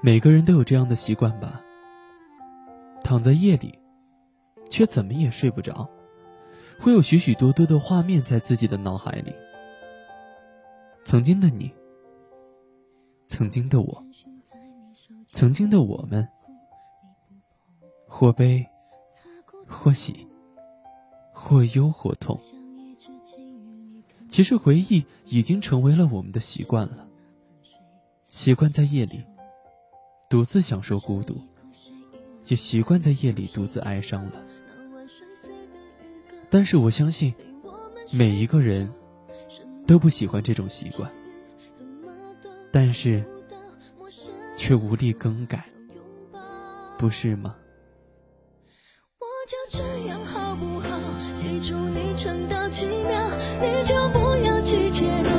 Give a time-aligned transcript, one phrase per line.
[0.00, 1.60] 每个人都有这样的习惯吧？
[3.02, 3.76] 躺在夜里，
[4.70, 5.88] 却怎么也睡不着，
[6.78, 9.34] 会有许许多多的画面在自己的脑海里。
[11.04, 11.72] 曾经的你，
[13.26, 14.04] 曾经的我，
[15.26, 16.28] 曾经的我们，
[18.06, 18.64] 或悲，
[19.66, 20.28] 或喜，
[21.32, 22.38] 或忧或痛。
[24.28, 27.08] 其实回忆已经成为了我们的习惯了，
[28.28, 29.24] 习惯在夜里。
[30.28, 31.40] 独自享受孤独，
[32.48, 34.32] 也习惯在夜里独自哀伤了。
[36.50, 37.34] 但是我相信，
[38.12, 38.92] 每一个人
[39.86, 41.10] 都不喜欢这种习惯，
[42.70, 43.24] 但是
[44.58, 45.64] 却无力更改，
[46.98, 47.56] 不是吗？
[49.18, 51.00] 我就这样好不好？
[51.34, 53.30] 记住你撑到几秒，
[53.62, 55.30] 你就不要急切的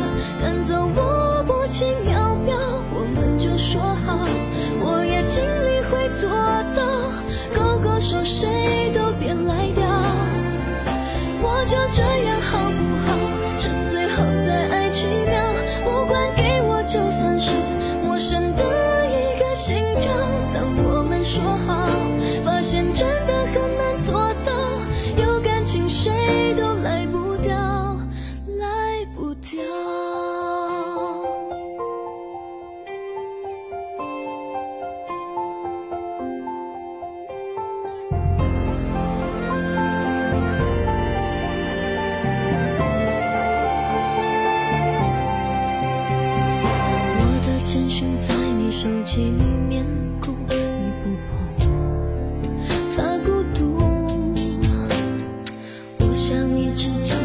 [11.65, 12.08] 就这
[47.71, 49.85] 简讯在你手机里面
[50.19, 50.55] 哭，你
[51.03, 51.37] 不碰，
[52.97, 53.77] 他孤独。
[55.99, 57.18] 我想你只今。